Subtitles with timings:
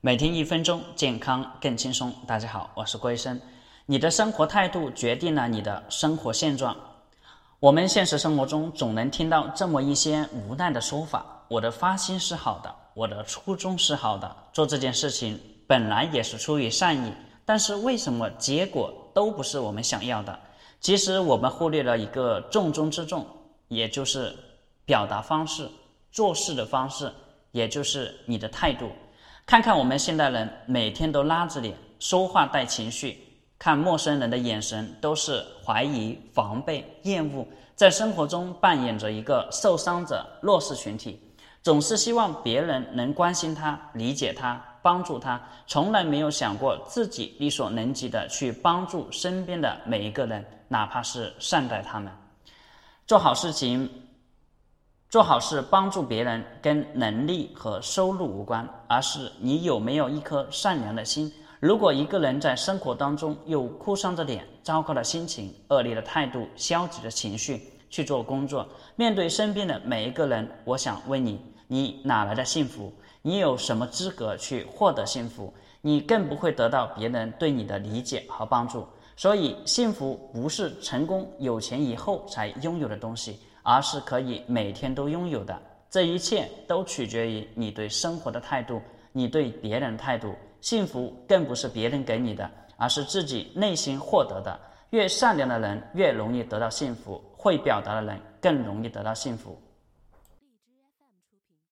[0.00, 2.12] 每天一分钟，健康更轻松。
[2.24, 3.40] 大家好，我是郭医生。
[3.84, 6.76] 你的生活态度决定了你的生活现状。
[7.58, 17.12] 我们现实生活中总能听到这么一些无奈的说法：我的发心是好的，我的初衷是好的，做这件事情本来也是出于善意，
[17.44, 20.38] 但是为什么结果都不是我们想要的？
[20.78, 23.26] 其实我们忽略了一个重中之重，
[23.66, 24.32] 也就是
[24.84, 25.68] 表达方式、
[26.12, 27.12] 做事的方式，
[27.50, 28.92] 也就是你的态度。
[29.48, 33.18] 看看我们现代人每天都拉着脸说话带情绪，
[33.58, 41.18] 看陌生人的眼神都是怀疑、防备、厌恶，在生活中扮演着一个受伤者、弱势群体，
[41.62, 52.12] 总是希望别人能关心他、理解他、帮助他，从来没有想过自己力所能及的去帮助身边的每一个人，哪怕是善待他们，
[53.06, 53.90] 做好事情。
[55.10, 61.32] 做好事帮助别人，跟能力和收入无关，而是你有没有一颗善良的心。
[61.60, 72.92] 如果一个人在生活当中又哭丧着脸、糟糕的心情、恶劣的态度、消极的情绪去做工作，面对身边的每一个人，我想问你：你哪来的幸福？
[73.22, 75.50] 你有什么资格去获得幸福？
[75.80, 78.86] 你更不会得到别人对你的理解和帮助。
[79.16, 83.40] 所以，幸福不是成功、有钱以后才拥有的东西。
[83.70, 88.80] 而是可以每天都拥有的，这一切都取决于你对生活的态度，
[89.12, 90.34] 你对别人的态度。
[90.62, 94.58] 幸福更不是别人给你的，而是自己内心获得的。
[94.88, 99.60] 越善良的人越容易得到幸福，会表达的人更容易得到幸福。